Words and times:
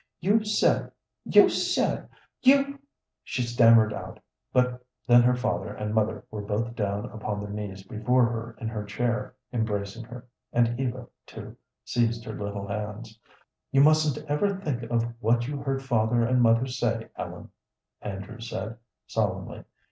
"You 0.19 0.43
said 0.43 0.91
you 1.25 1.47
said 1.47 2.09
you" 2.41 2.79
she 3.23 3.43
stammered 3.43 3.93
out, 3.93 4.19
but 4.51 4.83
then 5.07 5.21
her 5.21 5.35
father 5.35 5.75
and 5.75 5.93
mother 5.93 6.25
were 6.31 6.41
both 6.41 6.73
down 6.75 7.05
upon 7.11 7.39
their 7.39 7.51
knees 7.51 7.83
before 7.83 8.25
her 8.25 8.55
in 8.59 8.67
her 8.67 8.83
chair 8.83 9.35
embracing 9.53 10.03
her, 10.05 10.25
and 10.51 10.79
Eva, 10.79 11.05
too, 11.27 11.55
seized 11.85 12.25
her 12.25 12.33
little 12.33 12.67
hands. 12.67 13.19
"You 13.71 13.81
mustn't 13.81 14.25
ever 14.27 14.55
think 14.55 14.81
of 14.89 15.03
what 15.19 15.47
you 15.47 15.57
heard 15.61 15.83
father 15.83 16.23
and 16.23 16.41
mother 16.41 16.65
say, 16.65 17.09
Ellen," 17.15 17.51
Andrew 18.01 18.39
said, 18.39 18.79
solemnly. 19.05 19.65